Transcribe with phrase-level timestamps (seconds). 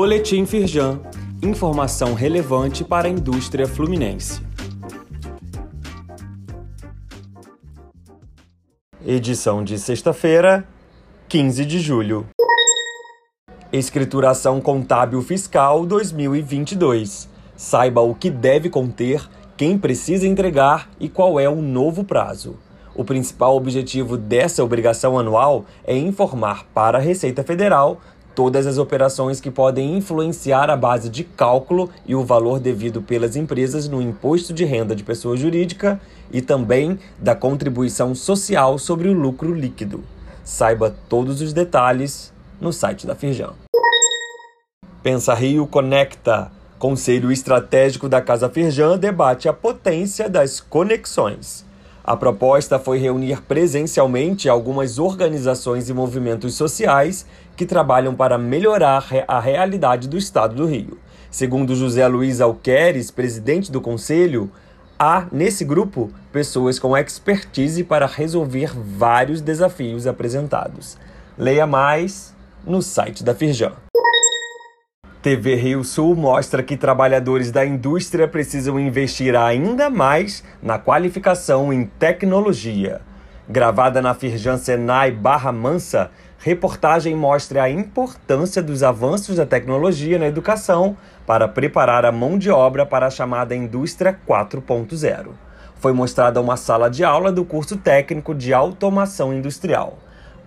[0.00, 1.00] Boletim Firjan.
[1.42, 4.40] Informação relevante para a indústria fluminense.
[9.04, 10.64] Edição de sexta-feira,
[11.28, 12.28] 15 de julho.
[13.72, 17.28] Escrituração Contábil Fiscal 2022.
[17.56, 22.56] Saiba o que deve conter, quem precisa entregar e qual é o novo prazo.
[22.94, 28.00] O principal objetivo dessa obrigação anual é informar para a Receita Federal
[28.38, 33.34] todas as operações que podem influenciar a base de cálculo e o valor devido pelas
[33.34, 39.12] empresas no imposto de renda de pessoa jurídica e também da contribuição social sobre o
[39.12, 40.04] lucro líquido.
[40.44, 43.54] Saiba todos os detalhes no site da Firjan.
[45.02, 46.52] Pensa Rio Conecta.
[46.78, 51.66] Conselho Estratégico da Casa Firjan debate a potência das conexões.
[52.08, 59.38] A proposta foi reunir presencialmente algumas organizações e movimentos sociais que trabalham para melhorar a
[59.38, 60.96] realidade do Estado do Rio.
[61.30, 64.50] Segundo José Luiz Alqueres, presidente do conselho,
[64.98, 70.96] há nesse grupo pessoas com expertise para resolver vários desafios apresentados.
[71.36, 72.34] Leia mais
[72.66, 73.87] no site da Firjan.
[75.20, 81.86] TV Rio Sul mostra que trabalhadores da indústria precisam investir ainda mais na qualificação em
[81.86, 83.00] tecnologia.
[83.48, 90.28] Gravada na Firjan Senai Barra Mansa, reportagem mostra a importância dos avanços da tecnologia na
[90.28, 95.30] educação para preparar a mão de obra para a chamada Indústria 4.0.
[95.80, 99.98] Foi mostrada uma sala de aula do curso técnico de automação industrial.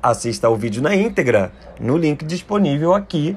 [0.00, 3.36] Assista ao vídeo na íntegra no link disponível aqui